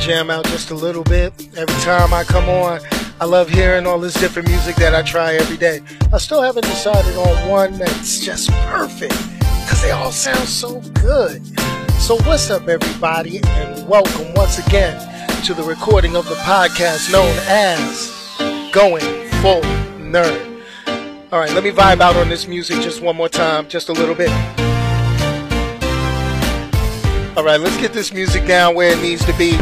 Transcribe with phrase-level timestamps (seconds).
[0.00, 1.32] Jam out just a little bit.
[1.56, 2.80] Every time I come on,
[3.20, 5.80] I love hearing all this different music that I try every day.
[6.12, 9.12] I still haven't decided on one that's just perfect
[9.64, 11.44] because they all sound so good.
[12.00, 14.98] So, what's up, everybody, and welcome once again
[15.44, 18.08] to the recording of the podcast known as
[18.72, 19.02] Going
[19.42, 19.62] Full
[19.98, 20.62] Nerd.
[21.32, 23.92] All right, let me vibe out on this music just one more time, just a
[23.92, 24.30] little bit.
[27.36, 29.58] All right, let's get this music down where it needs to be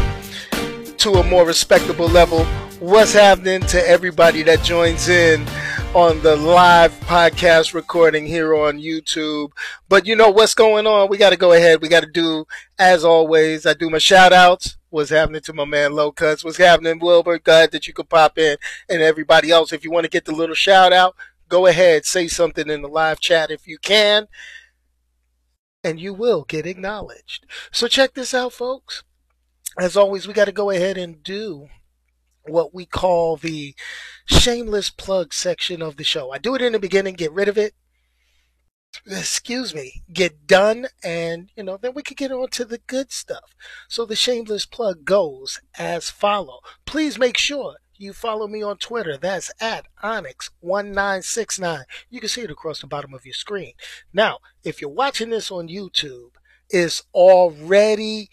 [0.97, 2.43] to a more respectable level.
[2.79, 5.45] What's happening to everybody that joins in
[5.93, 9.51] on the live podcast recording here on YouTube?
[9.89, 11.09] But you know what's going on?
[11.09, 11.81] We got to go ahead.
[11.81, 12.45] We got to do,
[12.79, 14.77] as always, I do my shout outs.
[14.89, 16.43] What's happening to my man Low Cuts?
[16.43, 17.39] What's happening, Wilbur?
[17.39, 18.57] Glad that you could pop in.
[18.89, 21.15] And everybody else, if you want to get the little shout out,
[21.47, 24.27] go ahead, say something in the live chat if you can
[25.83, 27.45] and you will get acknowledged.
[27.71, 29.03] So check this out, folks.
[29.79, 31.67] As always, we got to go ahead and do
[32.47, 33.75] what we call the
[34.25, 36.31] shameless plug section of the show.
[36.31, 37.73] I do it in the beginning, get rid of it.
[39.05, 43.11] Excuse me, get done, and you know, then we could get on to the good
[43.11, 43.53] stuff.
[43.87, 46.61] So the shameless plug goes as follow.
[46.85, 49.17] Please make sure you follow me on Twitter.
[49.17, 51.83] That's at Onyx1969.
[52.09, 53.73] You can see it across the bottom of your screen.
[54.13, 56.31] Now, if you're watching this on YouTube,
[56.69, 58.29] it's already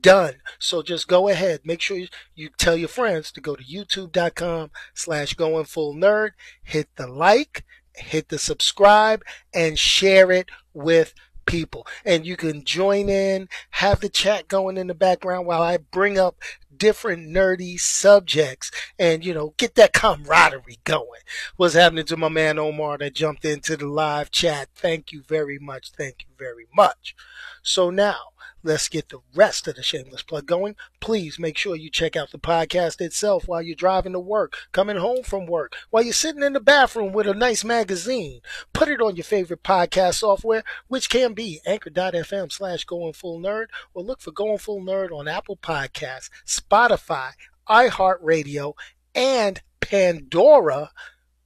[0.00, 0.34] done.
[0.58, 1.60] So just go ahead.
[1.64, 6.30] Make sure you, you tell your friends to go to youtube.com slash going full nerd.
[6.62, 9.22] Hit the like, hit the subscribe,
[9.52, 11.14] and share it with
[11.46, 11.86] people.
[12.04, 16.18] And you can join in, have the chat going in the background while I bring
[16.18, 16.36] up
[16.76, 21.22] different nerdy subjects and, you know, get that camaraderie going.
[21.56, 24.68] What's happening to my man Omar that jumped into the live chat?
[24.74, 25.90] Thank you very much.
[25.90, 27.16] Thank you very much.
[27.62, 28.18] So now,
[28.62, 30.76] let's get the rest of the shameless plug going.
[31.00, 34.96] Please make sure you check out the podcast itself while you're driving to work, coming
[34.96, 38.40] home from work, while you're sitting in the bathroom with a nice magazine.
[38.72, 43.66] Put it on your favorite podcast software, which can be anchor.fm slash going full nerd,
[43.94, 47.30] or look for going full nerd on Apple Podcasts, Spotify,
[47.68, 48.74] iHeartRadio,
[49.14, 50.90] and Pandora,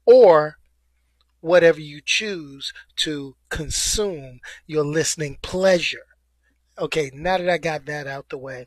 [0.05, 0.59] or
[1.41, 6.07] whatever you choose to consume your listening pleasure.
[6.79, 8.67] Okay, now that I got that out the way,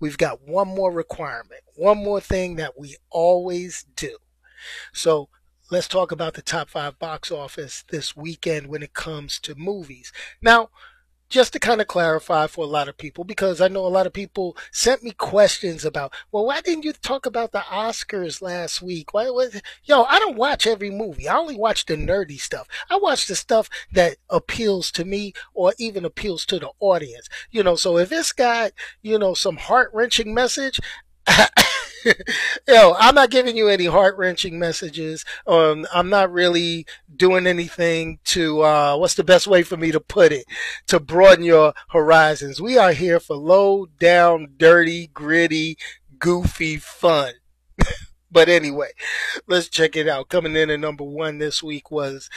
[0.00, 4.16] we've got one more requirement, one more thing that we always do.
[4.92, 5.28] So
[5.70, 10.12] let's talk about the top five box office this weekend when it comes to movies.
[10.40, 10.70] Now,
[11.32, 14.06] just to kind of clarify for a lot of people, because I know a lot
[14.06, 18.82] of people sent me questions about, well, why didn't you talk about the Oscars last
[18.82, 19.14] week?
[19.14, 21.26] Why was, yo, I don't watch every movie.
[21.26, 22.68] I only watch the nerdy stuff.
[22.90, 27.30] I watch the stuff that appeals to me or even appeals to the audience.
[27.50, 30.80] You know, so if it's got, you know, some heart wrenching message,
[32.68, 35.24] Yo, I'm not giving you any heart wrenching messages.
[35.46, 40.00] Um, I'm not really doing anything to, uh, what's the best way for me to
[40.00, 40.46] put it?
[40.88, 42.60] To broaden your horizons.
[42.60, 45.76] We are here for low down, dirty, gritty,
[46.18, 47.34] goofy fun.
[48.30, 48.90] but anyway,
[49.46, 50.28] let's check it out.
[50.28, 52.28] Coming in at number one this week was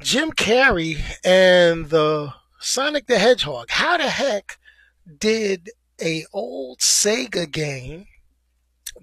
[0.00, 3.70] Jim Carrey and the Sonic the Hedgehog.
[3.70, 4.58] How the heck
[5.18, 8.06] did a old Sega game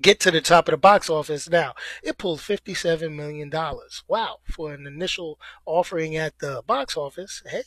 [0.01, 1.73] get to the top of the box office now.
[2.03, 3.51] It pulled $57 million.
[4.07, 4.37] Wow.
[4.43, 7.63] For an initial offering at the box office, hey,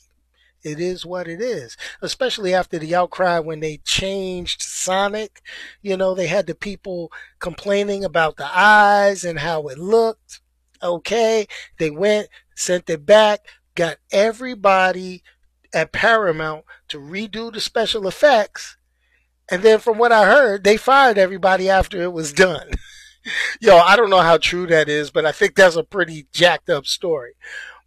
[0.63, 1.77] it is what it is.
[2.03, 5.43] Especially after the outcry when they changed Sonic.
[5.83, 10.41] You know, they had the people complaining about the eyes and how it looked.
[10.83, 11.47] Okay.
[11.79, 15.23] They went, sent it back, got everybody
[15.75, 18.78] at Paramount to redo the special effects
[19.51, 22.71] and then from what I heard, they fired everybody after it was done.
[23.61, 26.71] Yo, I don't know how true that is, but I think that's a pretty jacked
[26.71, 27.33] up story.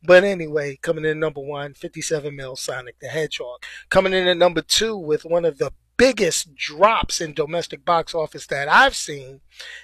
[0.04, 3.64] But anyway, coming in number one, 57 mil Sonic the Hedgehog.
[3.90, 8.48] Coming in at number two with one of the biggest drops in domestic box office
[8.48, 9.42] that I've seen,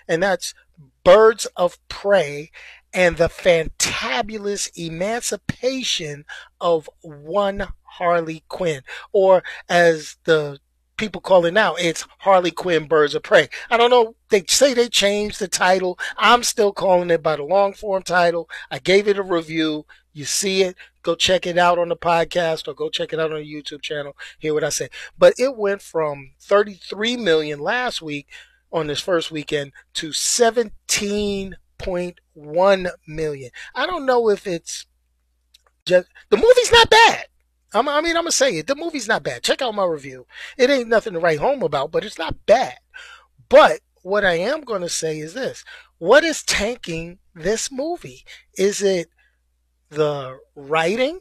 [0.07, 0.55] and that's
[1.03, 2.51] Birds of Prey
[2.93, 6.25] and the fantabulous emancipation
[6.59, 8.81] of one Harley Quinn,
[9.11, 10.59] or as the
[10.97, 11.75] people calling now.
[11.75, 13.47] It's Harley Quinn Birds of Prey.
[13.69, 14.15] I don't know.
[14.29, 15.97] They say they changed the title.
[16.17, 18.49] I'm still calling it by the long form title.
[18.69, 19.85] I gave it a review.
[20.11, 20.75] You see it.
[21.03, 23.81] Go check it out on the podcast or go check it out on the YouTube
[23.81, 24.17] channel.
[24.39, 24.89] Hear what I say.
[25.17, 28.27] But it went from 33 million last week
[28.71, 33.51] on this first weekend to 17.1 million.
[33.75, 34.85] I don't know if it's
[35.85, 37.25] just the movie's not bad.
[37.73, 38.67] I'm, I mean, I'm gonna say it.
[38.67, 39.43] The movie's not bad.
[39.43, 40.25] Check out my review.
[40.57, 42.75] It ain't nothing to write home about, but it's not bad.
[43.49, 45.63] But what I am gonna say is this:
[45.97, 48.25] What is tanking this movie?
[48.57, 49.09] Is it
[49.89, 51.19] the writing?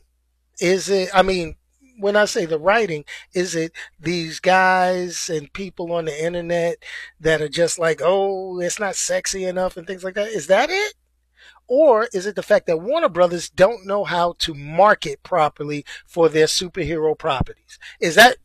[0.60, 1.10] Is it?
[1.12, 1.56] I mean,
[1.98, 3.04] when I say the writing,
[3.34, 6.78] is it these guys and people on the internet
[7.20, 10.28] that are just like, oh, it's not sexy enough and things like that?
[10.28, 10.94] Is that it?
[11.68, 16.28] Or is it the fact that Warner Brothers don't know how to market properly for
[16.28, 17.78] their superhero properties?
[18.00, 18.36] Is that,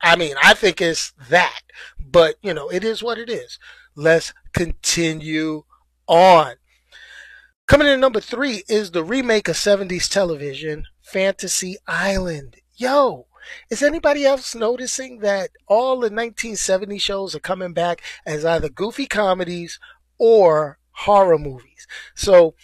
[0.00, 1.62] I mean, I think it's that,
[1.98, 3.58] but you know, it is what it is.
[3.94, 5.62] Let's continue
[6.06, 6.54] on.
[7.66, 12.56] Coming in number three is the remake of 70s television, Fantasy Island.
[12.76, 13.26] Yo,
[13.70, 19.06] is anybody else noticing that all the 1970 shows are coming back as either goofy
[19.06, 19.78] comedies
[20.18, 21.86] or horror movies.
[22.14, 22.54] So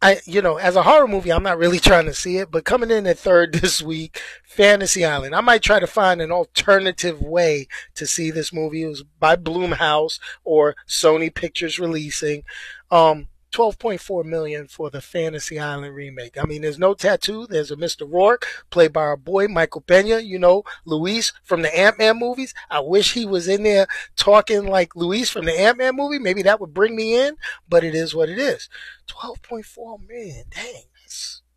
[0.00, 2.64] I, you know, as a horror movie, I'm not really trying to see it, but
[2.64, 5.34] coming in at third this week, Fantasy Island.
[5.34, 8.82] I might try to find an alternative way to see this movie.
[8.82, 12.44] It was by Blumhouse or Sony Pictures releasing.
[12.90, 16.36] Um, 12.4 million for the Fantasy Island remake.
[16.38, 17.46] I mean, there's no tattoo.
[17.46, 18.10] There's a Mr.
[18.10, 20.20] Rourke played by our boy Michael Pena.
[20.20, 22.54] You know, Luis from the Ant Man movies.
[22.70, 23.86] I wish he was in there
[24.16, 26.18] talking like Luis from the Ant Man movie.
[26.18, 27.36] Maybe that would bring me in.
[27.68, 28.68] But it is what it is.
[29.08, 30.44] 12.4 million.
[30.50, 30.82] Dang.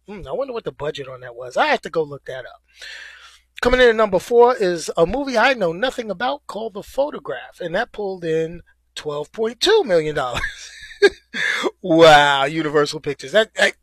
[0.07, 1.55] Hmm, I wonder what the budget on that was.
[1.55, 2.61] I have to go look that up.
[3.61, 7.59] Coming in at number four is a movie I know nothing about called The Photograph,
[7.61, 8.61] and that pulled in
[8.95, 10.17] $12.2 million.
[11.81, 13.31] wow, Universal Pictures.
[13.31, 13.73] That, that,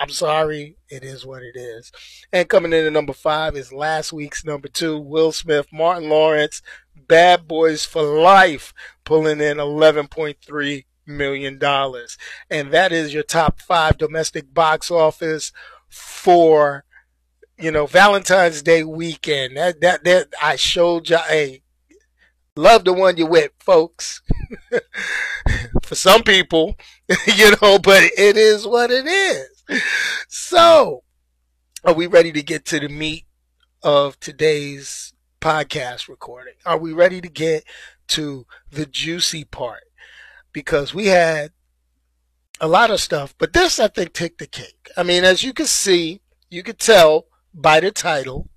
[0.00, 1.92] I'm sorry, it is what it is.
[2.32, 6.62] And coming in at number five is last week's number two, Will Smith, Martin Lawrence,
[6.96, 8.72] Bad Boys for Life,
[9.04, 12.16] pulling in 11.3 million dollars.
[12.48, 15.52] And that is your top five domestic box office
[15.88, 16.84] for
[17.58, 19.56] you know Valentine's Day weekend.
[19.56, 21.18] That that that I showed you.
[21.18, 21.62] Hey,
[22.60, 24.22] love the one you with, folks.
[25.82, 26.76] For some people,
[27.26, 29.82] you know, but it is what it is.
[30.28, 31.02] So,
[31.84, 33.24] are we ready to get to the meat
[33.82, 36.54] of today's podcast recording?
[36.66, 37.64] Are we ready to get
[38.08, 39.84] to the juicy part?
[40.52, 41.52] Because we had
[42.60, 44.90] a lot of stuff, but this I think took the cake.
[44.96, 46.20] I mean, as you can see,
[46.50, 48.49] you could tell by the title,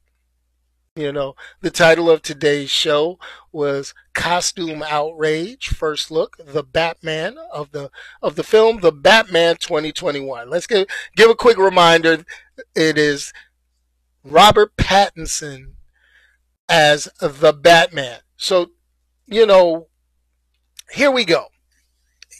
[0.95, 3.17] you know, the title of today's show
[3.51, 5.69] was Costume Outrage.
[5.69, 7.89] First look, the Batman of the
[8.21, 10.49] of the film, The Batman 2021.
[10.49, 12.23] Let's give give a quick reminder.
[12.75, 13.33] It is
[14.23, 15.73] Robert Pattinson
[16.69, 18.19] as the Batman.
[18.37, 18.71] So,
[19.25, 19.87] you know,
[20.91, 21.47] here we go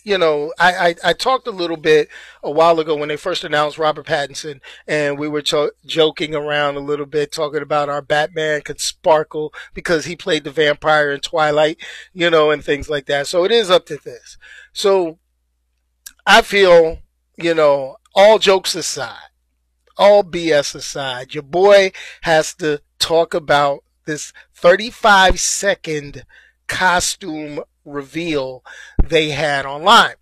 [0.04, 2.10] you know, I, I, I, talked a little bit
[2.44, 6.76] a while ago when they first announced Robert Pattinson, and we were cho- joking around
[6.76, 11.22] a little bit, talking about our Batman could sparkle because he played the vampire in
[11.22, 11.78] Twilight,
[12.14, 13.28] you know, and things like that.
[13.28, 14.38] So it is up to this.
[14.74, 15.20] So
[16.26, 17.00] I feel,
[17.38, 19.30] you know, all jokes aside,
[19.98, 26.26] all BS aside, your boy has to talk about this 35 second
[26.68, 28.64] costume reveal
[29.02, 30.16] they had online.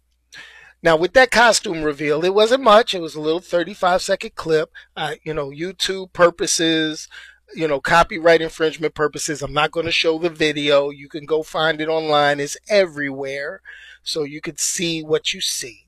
[0.83, 2.95] Now, with that costume reveal, it wasn't much.
[2.95, 4.71] It was a little 35 second clip.
[4.97, 7.07] Uh, you know, YouTube purposes,
[7.53, 9.43] you know, copyright infringement purposes.
[9.43, 10.89] I'm not going to show the video.
[10.89, 12.39] You can go find it online.
[12.39, 13.61] It's everywhere.
[14.01, 15.87] So you can see what you see.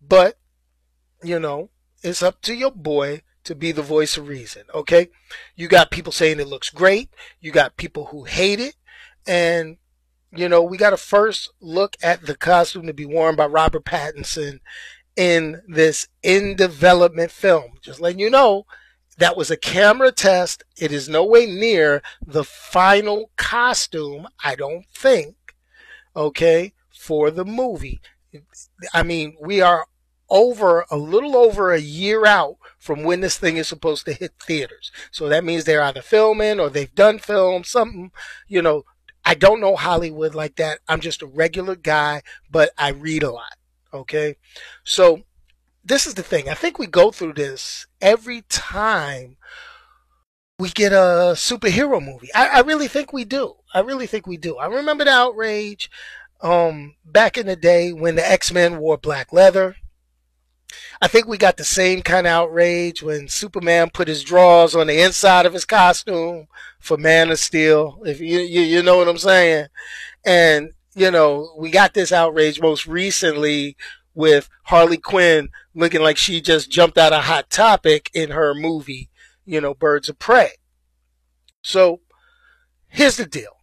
[0.00, 0.38] But,
[1.24, 1.70] you know,
[2.02, 4.62] it's up to your boy to be the voice of reason.
[4.72, 5.08] Okay.
[5.56, 7.10] You got people saying it looks great.
[7.40, 8.76] You got people who hate it.
[9.26, 9.78] And
[10.34, 13.84] you know, we got to first look at the costume to be worn by Robert
[13.84, 14.60] Pattinson
[15.16, 17.72] in this in development film.
[17.82, 18.64] Just letting you know,
[19.18, 20.64] that was a camera test.
[20.76, 25.36] It is no way near the final costume, I don't think,
[26.16, 28.00] okay, for the movie.
[28.94, 29.86] I mean, we are
[30.30, 34.32] over a little over a year out from when this thing is supposed to hit
[34.40, 34.90] theaters.
[35.10, 38.12] So that means they're either filming or they've done film, something,
[38.48, 38.84] you know,
[39.24, 40.80] I don't know Hollywood like that.
[40.88, 43.56] I'm just a regular guy, but I read a lot.
[43.94, 44.36] Okay.
[44.84, 45.22] So
[45.84, 46.48] this is the thing.
[46.48, 49.36] I think we go through this every time
[50.58, 52.32] we get a superhero movie.
[52.34, 53.54] I, I really think we do.
[53.74, 54.56] I really think we do.
[54.56, 55.90] I remember the outrage
[56.40, 59.76] um, back in the day when the X Men wore black leather.
[61.00, 64.86] I think we got the same kind of outrage when Superman put his drawers on
[64.86, 66.46] the inside of his costume
[66.78, 68.00] for Man of Steel.
[68.04, 69.66] If you, you, you know what I'm saying.
[70.24, 73.76] And, you know, we got this outrage most recently
[74.14, 79.08] with Harley Quinn looking like she just jumped out of Hot Topic in her movie,
[79.44, 80.50] you know, birds of prey.
[81.62, 82.00] So
[82.88, 83.56] here's the deal.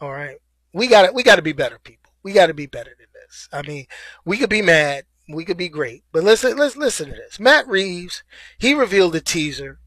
[0.00, 0.38] All right.
[0.72, 2.12] We got to we got to be better people.
[2.22, 3.48] We got to be better than this.
[3.52, 3.86] I mean,
[4.24, 7.40] we could be mad, we could be great, but listen let's listen to this.
[7.40, 8.22] Matt Reeves,
[8.58, 9.78] he revealed the teaser,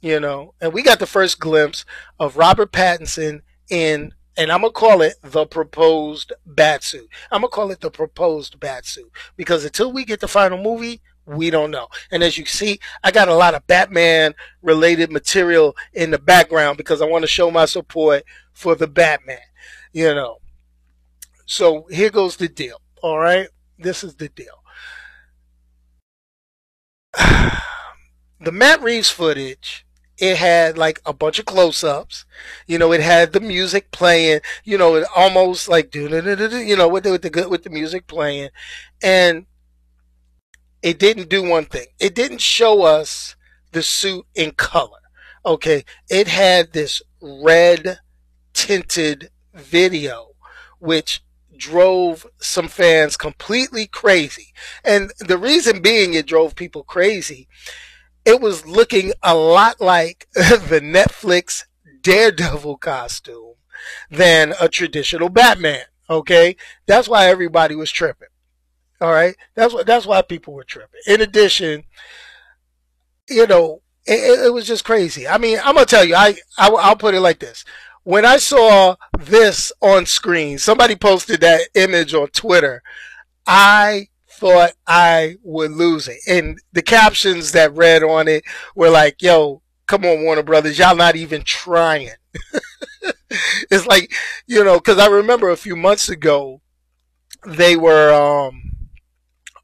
[0.00, 1.84] you know, and we got the first glimpse
[2.18, 7.08] of Robert Pattinson in and I'm gonna call it the proposed bat suit.
[7.30, 11.00] I'm gonna call it the proposed bat suit because until we get the final movie,
[11.26, 11.88] we don't know.
[12.10, 16.78] And as you see, I got a lot of Batman related material in the background
[16.78, 19.38] because I want to show my support for the Batman,
[19.92, 20.38] you know.
[21.46, 22.80] So here goes the deal.
[23.02, 23.48] All right.
[23.78, 24.63] This is the deal.
[28.40, 29.86] The Matt Reeves footage,
[30.18, 32.24] it had like a bunch of close ups.
[32.66, 37.04] You know, it had the music playing, you know, it almost like, you know, with
[37.04, 38.50] the, with the, good with the music playing.
[39.02, 39.46] And
[40.82, 41.86] it didn't do one thing.
[41.98, 43.34] It didn't show us
[43.72, 45.00] the suit in color.
[45.44, 45.84] Okay.
[46.08, 47.98] It had this red
[48.52, 50.28] tinted video,
[50.78, 51.23] which
[51.56, 54.52] drove some fans completely crazy.
[54.84, 57.48] And the reason being it drove people crazy,
[58.24, 61.64] it was looking a lot like the Netflix
[62.02, 63.54] Daredevil costume
[64.10, 65.84] than a traditional Batman.
[66.08, 66.56] Okay.
[66.86, 68.28] That's why everybody was tripping.
[69.00, 71.00] All right, that's what that's why people were tripping.
[71.06, 71.84] In addition,
[73.28, 75.26] you know, it, it was just crazy.
[75.26, 77.64] I mean, I'm gonna tell you, I, I I'll put it like this:
[78.04, 82.82] when I saw this on screen, somebody posted that image on Twitter.
[83.46, 88.44] I thought I would lose it, and the captions that read on it
[88.74, 92.10] were like, "Yo, come on, Warner Brothers, y'all not even trying."
[93.70, 94.12] it's like,
[94.46, 96.60] you know, because I remember a few months ago
[97.46, 98.72] they were um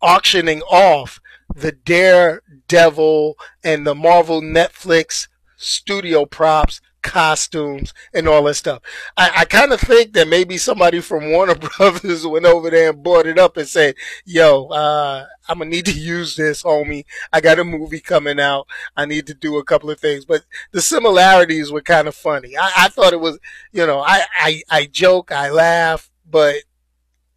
[0.02, 1.20] auctioning off
[1.54, 8.82] the Daredevil and the Marvel Netflix studio props, costumes, and all that stuff.
[9.16, 13.02] I, I kind of think that maybe somebody from Warner Brothers went over there and
[13.02, 17.04] bought it up and said, yo, uh, I'm gonna need to use this, homie.
[17.32, 18.66] I got a movie coming out.
[18.96, 20.24] I need to do a couple of things.
[20.24, 22.56] But the similarities were kind of funny.
[22.56, 23.38] I, I thought it was,
[23.72, 26.56] you know, I, I, I joke, I laugh, but,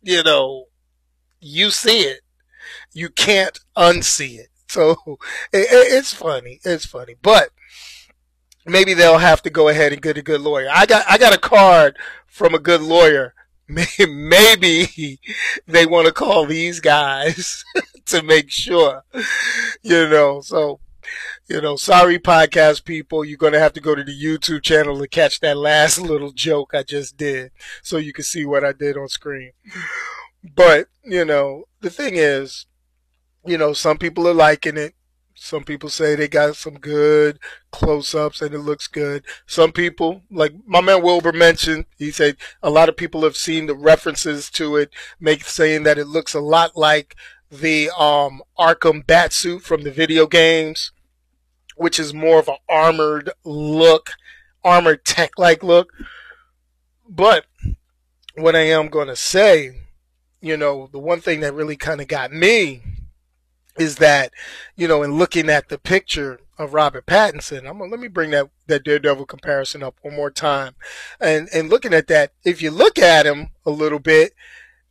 [0.02, 0.66] you know,
[1.40, 2.22] you see it
[2.94, 4.50] you can't unsee it.
[4.68, 4.96] So
[5.52, 6.60] it, it's funny.
[6.64, 7.50] It's funny, but
[8.66, 10.68] maybe they'll have to go ahead and get a good lawyer.
[10.72, 13.34] I got I got a card from a good lawyer.
[13.68, 15.20] Maybe
[15.68, 17.64] they want to call these guys
[18.06, 19.04] to make sure,
[19.82, 20.42] you know.
[20.42, 20.80] So,
[21.48, 23.24] you know, sorry, podcast people.
[23.24, 26.32] You're going to have to go to the YouTube channel to catch that last little
[26.32, 27.52] joke I just did
[27.82, 29.52] so you can see what I did on screen.
[30.56, 32.66] But, you know, the thing is,
[33.46, 34.94] you know, some people are liking it.
[35.44, 37.38] Some people say they got some good
[37.70, 39.26] close ups and it looks good.
[39.46, 43.66] Some people, like my man Wilbur mentioned, he said a lot of people have seen
[43.66, 47.18] the references to it, make saying that it looks a lot like
[47.52, 50.94] the um, Arkham Batsuit from the video games,
[51.76, 54.12] which is more of an armored look,
[54.64, 55.92] armored tech like look.
[57.10, 57.48] But
[58.38, 59.82] what I am going to say,
[60.40, 62.82] you know, the one thing that really kind of got me
[63.78, 64.32] is that,
[64.76, 68.32] you know, in looking at the picture of Robert Pattinson, I'm gonna, let me bring
[68.32, 70.76] that, that Daredevil comparison up one more time.
[71.20, 74.34] And, and looking at that, if you look at him a little bit,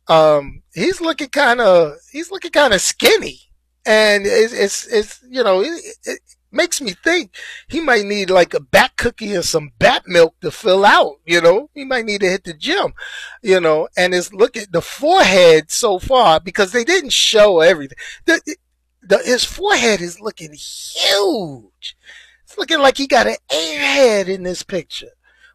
[0.07, 3.39] um, he's looking kind of, he's looking kind of skinny.
[3.85, 6.19] And it's, it's, it's, you know, it, it
[6.53, 7.35] makes me think
[7.67, 11.41] he might need like a bat cookie and some bat milk to fill out, you
[11.41, 12.93] know, he might need to hit the gym,
[13.41, 17.97] you know, and it's look at the forehead so far because they didn't show everything.
[18.25, 18.55] The,
[19.05, 21.97] the, his forehead is looking huge.
[22.43, 25.11] It's looking like he got an airhead in this picture.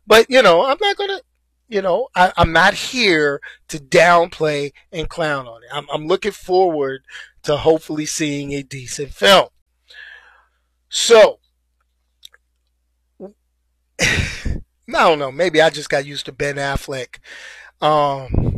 [0.06, 1.22] But, you know, I'm not to,
[1.68, 5.68] you know, I, am not here to downplay and clown on it.
[5.72, 7.02] I'm, I'm looking forward
[7.42, 9.48] to hopefully seeing a decent film.
[10.88, 11.40] So,
[14.00, 15.30] I don't know.
[15.30, 17.18] Maybe I just got used to Ben Affleck.
[17.80, 18.57] Um,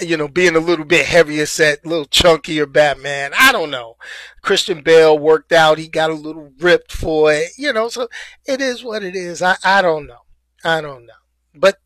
[0.00, 3.32] you know, being a little bit heavier set, a little chunkier Batman.
[3.38, 3.96] I don't know.
[4.42, 5.78] Christian Bale worked out.
[5.78, 8.08] He got a little ripped for it, you know, so
[8.46, 9.42] it is what it is.
[9.42, 10.20] I, I don't know.
[10.64, 11.12] I don't know.
[11.54, 11.78] But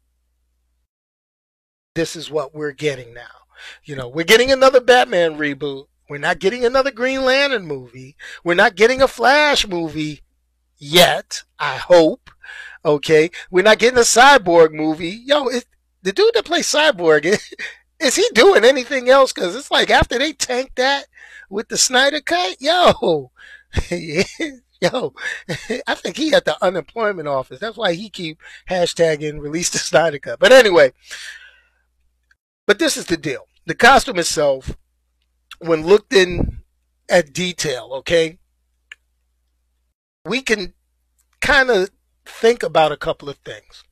[1.94, 3.22] this is what we're getting now.
[3.84, 5.86] You know, we're getting another Batman reboot.
[6.08, 8.16] We're not getting another Green Lantern movie.
[8.42, 10.22] We're not getting a Flash movie
[10.76, 12.30] yet, I hope.
[12.84, 13.30] Okay.
[13.50, 15.22] We're not getting a Cyborg movie.
[15.24, 15.64] Yo, it,
[16.02, 17.24] the dude that plays Cyborg,
[18.04, 19.32] is he doing anything else?
[19.32, 21.06] Because it's like after they tanked that
[21.50, 23.30] with the Snyder cut, yo,
[24.80, 25.14] Yo,
[25.86, 27.58] I think he at the unemployment office.
[27.58, 30.38] That's why he keep hashtagging release the Snyder Cut.
[30.38, 30.92] But anyway,
[32.66, 33.48] but this is the deal.
[33.66, 34.76] The costume itself,
[35.58, 36.62] when looked in
[37.08, 38.38] at detail, okay,
[40.26, 40.74] we can
[41.40, 41.90] kind of
[42.26, 43.84] think about a couple of things.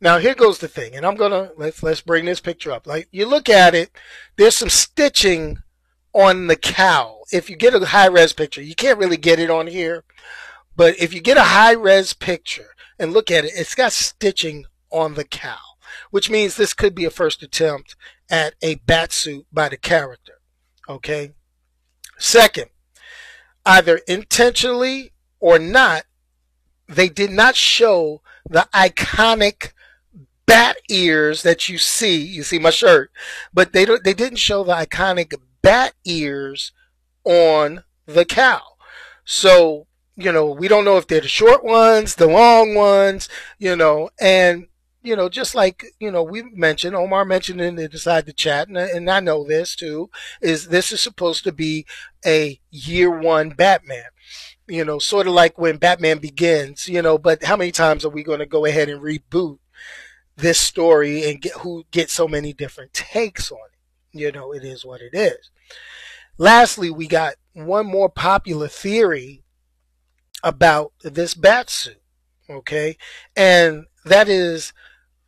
[0.00, 2.86] Now here goes the thing, and I'm gonna let's let's bring this picture up.
[2.86, 3.90] Like you look at it,
[4.36, 5.58] there's some stitching
[6.12, 7.22] on the cowl.
[7.32, 10.04] If you get a high res picture, you can't really get it on here,
[10.76, 14.66] but if you get a high res picture and look at it, it's got stitching
[14.90, 15.78] on the cowl,
[16.10, 17.96] which means this could be a first attempt
[18.30, 20.34] at a bat suit by the character.
[20.88, 21.32] Okay.
[22.18, 22.66] Second,
[23.64, 26.04] either intentionally or not,
[26.88, 29.72] they did not show the iconic
[30.46, 32.16] bat ears that you see.
[32.16, 33.10] You see my shirt,
[33.52, 34.04] but they don't.
[34.04, 36.72] They didn't show the iconic bat ears
[37.24, 38.78] on the cowl.
[39.24, 39.86] So
[40.16, 44.08] you know, we don't know if they're the short ones, the long ones, you know,
[44.18, 44.66] and
[45.02, 48.68] you know, just like you know, we mentioned Omar mentioned in the inside the chat,
[48.68, 50.10] and, and I know this too,
[50.40, 51.86] is this is supposed to be
[52.24, 54.04] a year one Batman
[54.68, 58.10] you know, sort of like when Batman begins, you know, but how many times are
[58.10, 59.58] we going to go ahead and reboot
[60.36, 64.18] this story and get who get so many different takes on it?
[64.18, 65.50] You know, it is what it is.
[66.38, 69.42] Lastly, we got one more popular theory
[70.42, 72.00] about this bat suit,
[72.48, 72.96] okay?
[73.34, 74.72] And that is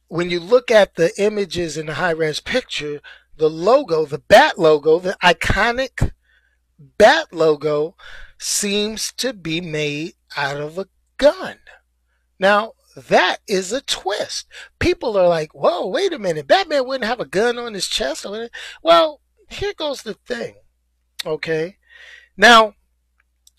[0.09, 3.01] when you look at the images in the high res picture,
[3.37, 6.13] the logo, the bat logo, the iconic
[6.79, 7.97] bat logo
[8.39, 11.59] seems to be made out of a gun.
[12.39, 12.73] Now,
[13.09, 14.47] that is a twist.
[14.79, 16.47] People are like, whoa, wait a minute.
[16.47, 18.27] Batman wouldn't have a gun on his chest.
[18.83, 20.57] Well, here goes the thing.
[21.25, 21.77] Okay.
[22.37, 22.75] Now,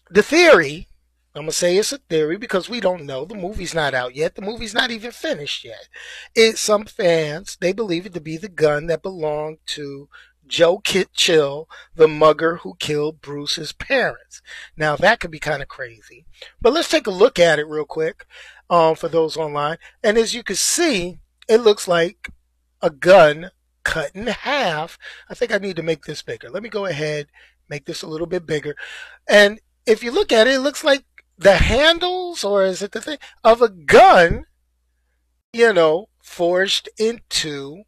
[0.10, 0.88] the theory,
[1.36, 3.26] I'm going to say it's a theory because we don't know.
[3.26, 4.36] The movie's not out yet.
[4.36, 5.88] The movie's not even finished yet.
[6.36, 10.10] It, some fans, they believe it to be the gun that belonged to
[10.50, 14.42] Joe Kit Chill, the mugger who killed Bruce's parents.
[14.76, 16.26] Now that could be kind of crazy,
[16.60, 18.26] but let's take a look at it real quick
[18.70, 19.78] um, for those online.
[20.04, 22.30] And as you can see, it looks like
[22.82, 23.52] a gun
[23.84, 24.98] cut in half.
[25.30, 26.50] I think I need to make this bigger.
[26.50, 27.28] Let me go ahead,
[27.70, 28.76] make this a little bit bigger.
[29.28, 31.06] And if you look at it, it looks like
[31.38, 34.46] the handles, or is it the thing, of a gun,
[35.54, 37.84] you know, forged into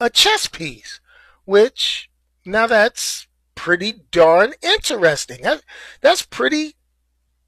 [0.00, 1.00] a chess piece
[1.44, 2.10] which
[2.44, 5.42] now that's pretty darn interesting.
[5.42, 5.62] That,
[6.00, 6.76] that's pretty,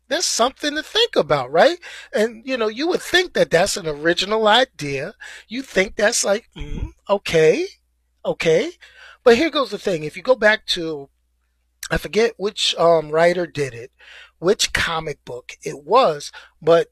[0.09, 1.79] that's something to think about, right?
[2.13, 5.15] And, you know, you would think that that's an original idea.
[5.49, 7.67] You think that's like, mm, okay,
[8.25, 8.73] okay.
[9.25, 10.05] But here goes the thing.
[10.05, 11.09] If you go back to,
[11.91, 13.93] I forget which um, writer did it,
[14.39, 16.89] which comic book it was, but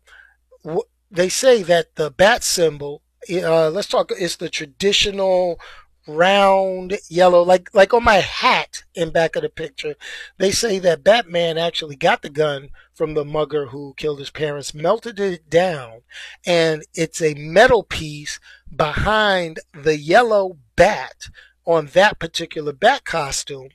[0.64, 5.58] w- they say that the bat symbol, uh, let's talk, it's the traditional
[6.06, 9.94] round yellow like like on my hat in back of the picture
[10.36, 14.74] they say that batman actually got the gun from the mugger who killed his parents
[14.74, 16.02] melted it down
[16.44, 18.38] and it's a metal piece
[18.74, 21.28] behind the yellow bat
[21.66, 23.70] on that particular bat costume.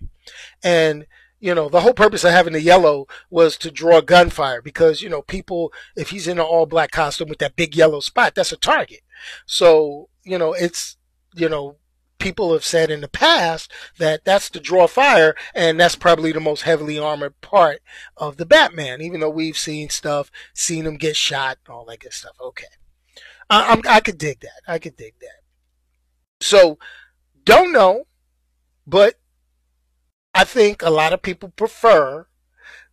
[0.64, 1.06] And
[1.40, 5.08] you know the whole purpose of having the yellow was to draw gunfire because you
[5.08, 8.52] know people if he's in an all black costume with that big yellow spot that's
[8.52, 9.02] a target.
[9.46, 10.98] So you know it's
[11.34, 11.78] you know
[12.20, 16.40] people have said in the past that that's to draw fire, and that's probably the
[16.40, 17.82] most heavily armored part
[18.18, 19.02] of the Batman.
[19.02, 22.36] Even though we've seen stuff, seen him get shot, all that good stuff.
[22.40, 22.68] Okay,
[23.50, 24.62] I, I'm, I could dig that.
[24.68, 25.42] I could dig that.
[26.42, 26.78] So,
[27.44, 28.04] don't know,
[28.86, 29.16] but
[30.34, 32.28] I think a lot of people prefer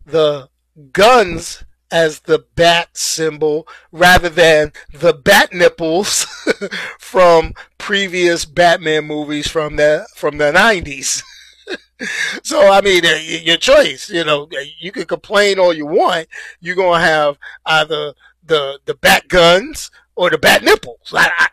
[0.04, 0.48] the
[0.92, 6.24] guns as the bat symbol rather than the bat nipples
[6.98, 11.22] from previous Batman movies from the from the 90s.
[12.42, 14.10] so I mean, uh, your choice.
[14.10, 16.28] You know, you can complain all you want.
[16.60, 21.12] You're gonna have either the the bat guns or the bat nipples.
[21.12, 21.48] I, I,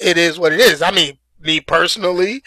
[0.00, 0.82] it is what it is.
[0.82, 2.42] I mean, me personally,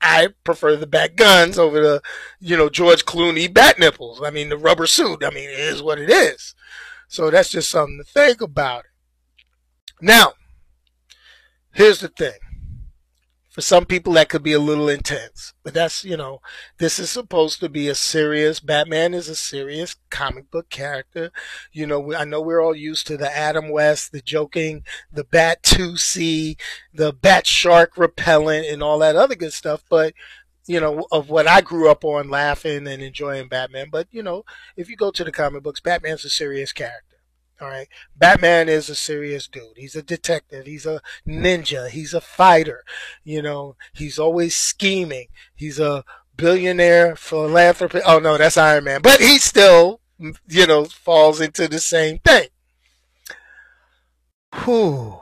[0.00, 2.02] I prefer the bat guns over the,
[2.40, 4.22] you know, George Clooney bat nipples.
[4.22, 5.24] I mean, the rubber suit.
[5.24, 6.54] I mean, it is what it is.
[7.08, 8.84] So that's just something to think about.
[10.00, 10.34] Now,
[11.72, 12.38] here's the thing.
[13.58, 16.40] For some people, that could be a little intense, but that's, you know,
[16.78, 21.32] this is supposed to be a serious, Batman is a serious comic book character.
[21.72, 26.56] You know, I know we're all used to the Adam West, the joking, the Batusi,
[26.94, 30.14] the Bat Shark repellent, and all that other good stuff, but
[30.68, 33.88] you know, of what I grew up on, laughing and enjoying Batman.
[33.90, 34.44] But you know,
[34.76, 37.07] if you go to the comic books, Batman's a serious character.
[37.60, 37.88] All right.
[38.16, 39.76] Batman is a serious dude.
[39.76, 40.66] He's a detective.
[40.66, 41.88] He's a ninja.
[41.88, 42.84] He's a fighter.
[43.24, 45.26] You know, he's always scheming.
[45.54, 46.04] He's a
[46.36, 48.04] billionaire philanthropist.
[48.06, 49.02] Oh no, that's Iron Man.
[49.02, 50.00] But he still,
[50.48, 52.48] you know, falls into the same thing.
[54.64, 55.20] Whew.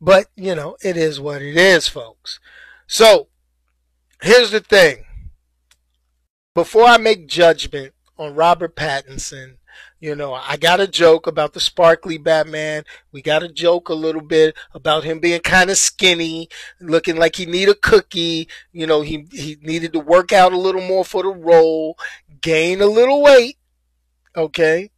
[0.00, 2.40] But, you know, it is what it is, folks.
[2.88, 3.28] So,
[4.20, 5.04] here's the thing.
[6.54, 9.58] Before I make judgment on Robert Pattinson,
[10.00, 12.84] you know, I got a joke about the sparkly Batman.
[13.12, 16.48] We got a joke a little bit about him being kind of skinny,
[16.80, 18.48] looking like he need a cookie.
[18.72, 21.96] You know, he, he needed to work out a little more for the role,
[22.40, 23.58] gain a little weight.
[24.36, 24.90] Okay.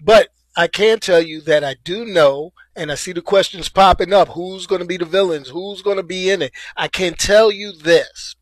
[0.00, 4.12] But I can tell you that I do know, and I see the questions popping
[4.12, 4.28] up.
[4.28, 5.48] Who's going to be the villains?
[5.48, 6.52] Who's going to be in it?
[6.76, 8.36] I can tell you this.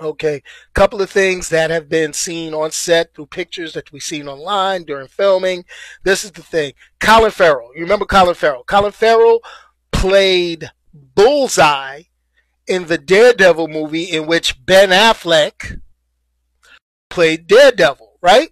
[0.00, 4.02] Okay, a couple of things that have been seen on set through pictures that we've
[4.02, 5.64] seen online during filming.
[6.04, 6.74] This is the thing.
[7.00, 7.72] Colin Farrell.
[7.74, 8.62] You remember Colin Farrell?
[8.62, 9.40] Colin Farrell
[9.90, 12.02] played Bullseye
[12.68, 15.80] in the Daredevil movie in which Ben Affleck
[17.10, 18.50] played Daredevil, right?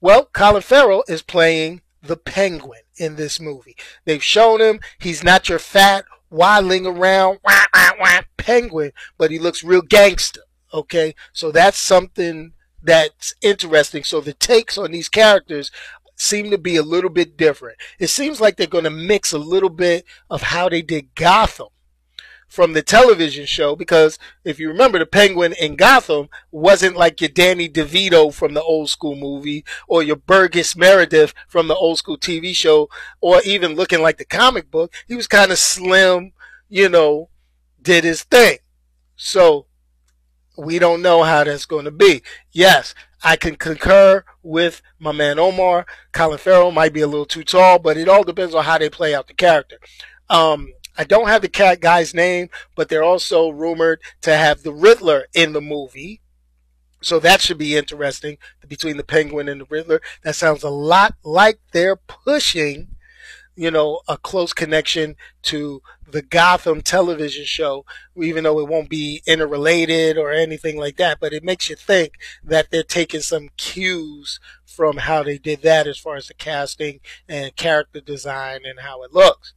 [0.00, 3.76] Well, Colin Farrell is playing the Penguin in this movie.
[4.04, 9.38] They've shown him he's not your fat, waddling around wah, wah, wah, penguin, but he
[9.38, 10.42] looks real gangster.
[10.72, 12.52] Okay, so that's something
[12.82, 14.04] that's interesting.
[14.04, 15.70] So the takes on these characters
[16.16, 17.78] seem to be a little bit different.
[17.98, 21.68] It seems like they're going to mix a little bit of how they did Gotham
[22.48, 27.28] from the television show because if you remember the penguin in Gotham wasn't like your
[27.28, 32.16] Danny DeVito from the old school movie or your Burgess Meredith from the old school
[32.16, 32.88] TV show
[33.20, 34.94] or even looking like the comic book.
[35.08, 36.32] He was kind of slim,
[36.68, 37.30] you know,
[37.82, 38.58] did his thing.
[39.16, 39.66] So
[40.56, 42.22] we don't know how that's going to be.
[42.52, 45.86] Yes, I can concur with my man Omar.
[46.12, 48.90] Colin Farrell might be a little too tall, but it all depends on how they
[48.90, 49.78] play out the character.
[50.28, 54.72] Um, I don't have the cat guy's name, but they're also rumored to have the
[54.72, 56.22] Riddler in the movie.
[57.02, 60.00] So that should be interesting between the Penguin and the Riddler.
[60.22, 62.95] That sounds a lot like they're pushing,
[63.56, 67.84] you know, a close connection to the Gotham television show,
[68.16, 71.18] even though it won't be interrelated or anything like that.
[71.20, 72.12] But it makes you think
[72.44, 77.00] that they're taking some cues from how they did that as far as the casting
[77.28, 79.54] and character design and how it looks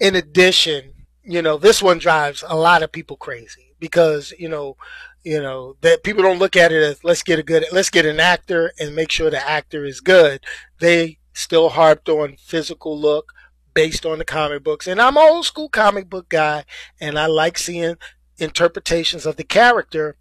[0.00, 0.92] in addition,
[1.22, 4.76] you know, this one drives a lot of people crazy because, you know,
[5.22, 8.04] you know, that people don't look at it as let's get a good, let's get
[8.04, 10.44] an actor and make sure the actor is good.
[10.80, 13.32] They still harped on physical look
[13.74, 14.86] based on the comic books.
[14.86, 16.64] And I'm an old school comic book guy
[17.00, 17.96] and I like seeing
[18.38, 20.16] interpretations of the character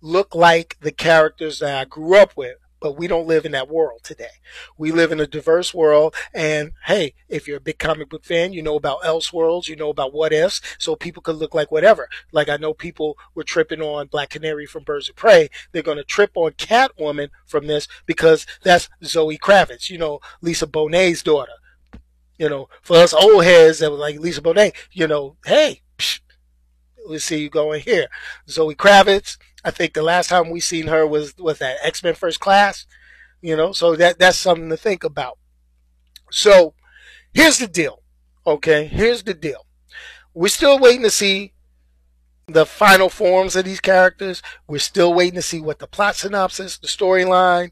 [0.00, 3.68] look like the characters that I grew up with but we don't live in that
[3.68, 4.40] world today.
[4.76, 6.14] We live in a diverse world.
[6.34, 9.90] And hey, if you're a big comic book fan, you know about Elseworlds, you know
[9.90, 12.08] about what ifs, so people could look like whatever.
[12.32, 15.48] Like I know people were tripping on Black Canary from Birds of Prey.
[15.72, 20.66] They're going to trip on Catwoman from this because that's Zoe Kravitz, you know, Lisa
[20.66, 21.52] Bonet's daughter.
[22.38, 25.82] You know, for us old heads that were like Lisa Bonet, you know, hey,
[27.08, 28.08] we see you going here.
[28.48, 32.14] Zoe Kravitz, I think the last time we seen her was was that X Men
[32.14, 32.86] First Class.
[33.40, 35.38] You know, so that that's something to think about.
[36.30, 36.74] So
[37.32, 38.02] here's the deal.
[38.46, 39.66] Okay, here's the deal.
[40.34, 41.52] We're still waiting to see
[42.46, 44.42] the final forms of these characters.
[44.66, 47.70] We're still waiting to see what the plot synopsis, the storyline,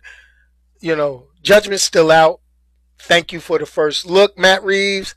[0.81, 2.41] you know, judgment's still out.
[2.99, 5.15] Thank you for the first look, Matt Reeves.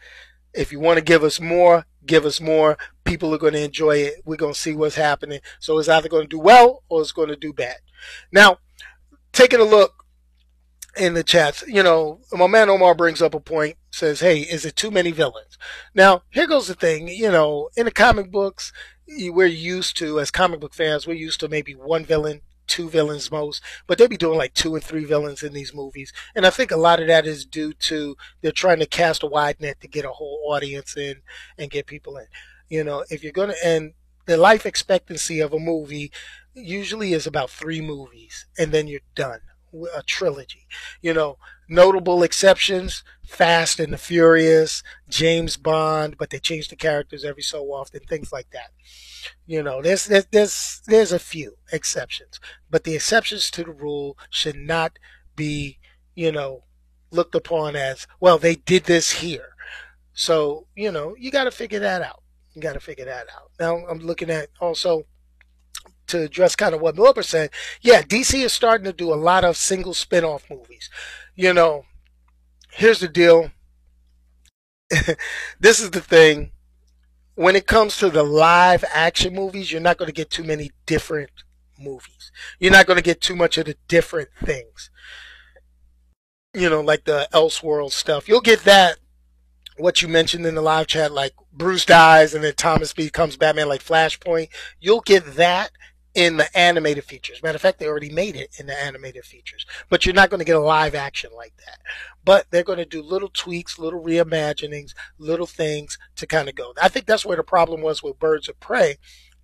[0.53, 2.77] If you want to give us more, give us more.
[3.09, 4.21] People are going to enjoy it.
[4.23, 5.39] We're going to see what's happening.
[5.59, 7.77] So it's either going to do well or it's going to do bad.
[8.31, 8.59] Now,
[9.33, 10.05] taking a look
[10.95, 14.63] in the chats, you know, my man Omar brings up a point, says, hey, is
[14.63, 15.57] it too many villains?
[15.95, 18.71] Now, here goes the thing, you know, in the comic books,
[19.07, 23.31] we're used to, as comic book fans, we're used to maybe one villain, two villains
[23.31, 26.13] most, but they be doing like two and three villains in these movies.
[26.35, 29.27] And I think a lot of that is due to they're trying to cast a
[29.27, 31.21] wide net to get a whole audience in
[31.57, 32.27] and get people in.
[32.69, 33.93] You know, if you're going to, and
[34.25, 36.11] the life expectancy of a movie
[36.53, 39.39] usually is about three movies and then you're done.
[39.95, 40.65] A trilogy.
[41.01, 47.23] You know, notable exceptions Fast and the Furious, James Bond, but they change the characters
[47.23, 48.71] every so often, things like that.
[49.45, 52.39] You know, there's, there's, there's, there's a few exceptions,
[52.71, 54.97] but the exceptions to the rule should not
[55.35, 55.77] be,
[56.15, 56.63] you know,
[57.11, 59.49] looked upon as, well, they did this here.
[60.13, 62.23] So, you know, you got to figure that out.
[62.59, 63.51] You got to figure that out.
[63.57, 65.05] Now, I'm looking at also
[66.07, 69.45] to address kind of what Wilbur said, yeah, DC is starting to do a lot
[69.45, 70.89] of single spin-off movies.
[71.35, 71.85] You know,
[72.73, 73.51] here's the deal.
[75.61, 76.51] this is the thing.
[77.35, 80.71] When it comes to the live action movies, you're not going to get too many
[80.85, 81.31] different
[81.79, 82.29] movies.
[82.59, 84.91] You're not going to get too much of the different things.
[86.53, 88.27] You know, like the Elseworld stuff.
[88.27, 88.97] You'll get that
[89.79, 93.67] what you mentioned in the live chat, like Bruce dies and then Thomas becomes Batman,
[93.67, 95.71] like Flashpoint, you'll get that
[96.15, 97.41] in the animated features.
[97.43, 100.39] Matter of fact, they already made it in the animated features, but you're not going
[100.39, 101.79] to get a live action like that.
[102.25, 106.73] But they're going to do little tweaks, little reimaginings, little things to kind of go.
[106.81, 108.97] I think that's where the problem was with Birds of Prey.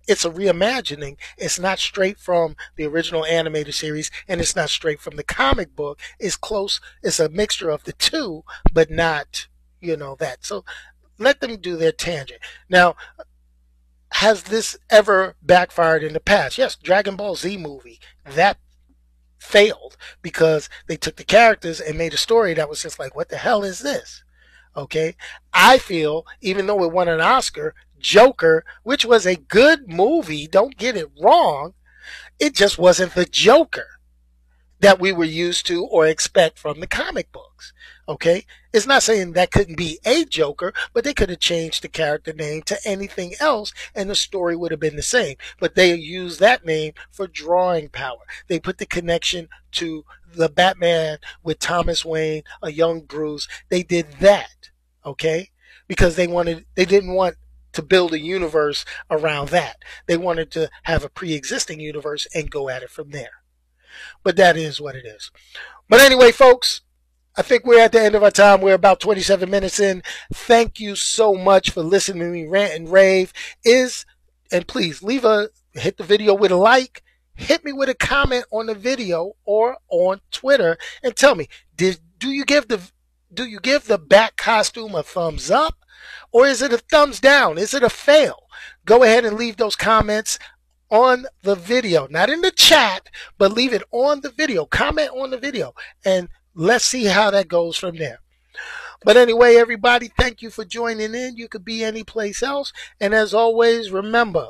[0.08, 1.16] It's a reimagining.
[1.36, 5.74] It's not straight from the original animated series, and it's not straight from the comic
[5.74, 5.98] book.
[6.18, 6.80] It's close.
[7.02, 9.46] It's a mixture of the two, but not
[9.86, 10.44] you know that.
[10.44, 10.64] So
[11.18, 12.40] let them do their tangent.
[12.68, 12.96] Now,
[14.12, 16.58] has this ever backfired in the past?
[16.58, 18.58] Yes, Dragon Ball Z movie that
[19.38, 23.28] failed because they took the characters and made a story that was just like, what
[23.28, 24.22] the hell is this?
[24.76, 25.16] Okay,
[25.52, 30.76] I feel even though it won an Oscar, Joker, which was a good movie, don't
[30.76, 31.72] get it wrong,
[32.38, 33.86] it just wasn't the Joker
[34.80, 37.72] that we were used to or expect from the comic books.
[38.08, 38.46] Okay?
[38.72, 42.32] It's not saying that couldn't be a Joker, but they could have changed the character
[42.32, 45.36] name to anything else and the story would have been the same.
[45.58, 48.20] But they used that name for drawing power.
[48.48, 53.48] They put the connection to the Batman with Thomas Wayne, a young Bruce.
[53.70, 54.70] They did that.
[55.04, 55.50] Okay?
[55.88, 57.36] Because they wanted, they didn't want
[57.72, 59.76] to build a universe around that.
[60.06, 63.42] They wanted to have a pre-existing universe and go at it from there.
[64.22, 65.30] But that is what it is.
[65.88, 66.80] But anyway, folks,
[67.38, 68.62] I think we're at the end of our time.
[68.62, 70.02] We're about 27 minutes in.
[70.32, 73.32] Thank you so much for listening to me rant and rave.
[73.64, 74.06] Is
[74.50, 77.02] and please leave a hit the video with a like.
[77.34, 81.98] Hit me with a comment on the video or on Twitter and tell me did
[82.18, 82.80] do you give the
[83.32, 85.76] do you give the bat costume a thumbs up
[86.32, 87.58] or is it a thumbs down?
[87.58, 88.44] Is it a fail?
[88.86, 90.38] Go ahead and leave those comments
[90.88, 94.64] on the video, not in the chat, but leave it on the video.
[94.64, 98.20] Comment on the video and let's see how that goes from there.
[99.04, 101.36] But anyway, everybody, thank you for joining in.
[101.36, 102.72] You could be any place else.
[102.98, 104.48] And as always, remember,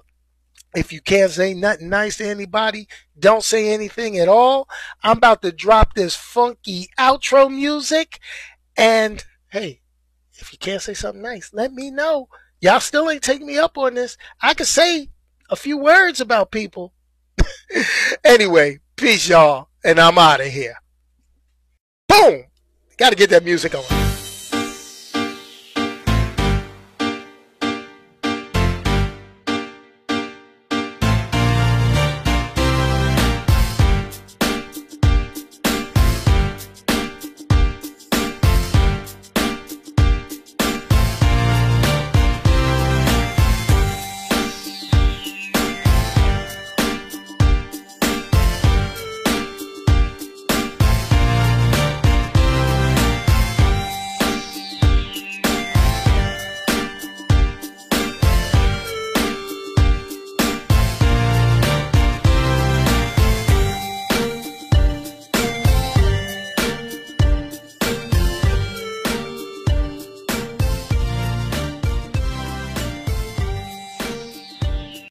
[0.74, 2.86] if you can't say nothing nice to anybody,
[3.18, 4.68] don't say anything at all.
[5.02, 8.20] I'm about to drop this funky outro music.
[8.76, 9.80] And hey,
[10.34, 12.28] if you can't say something nice, let me know.
[12.60, 14.16] Y'all still ain't taking me up on this.
[14.40, 15.10] I could say
[15.50, 16.94] a few words about people.
[18.24, 20.76] anyway, peace, y'all, and I'm out of here.
[22.22, 22.44] Boom!
[22.96, 24.05] Got to get that music on.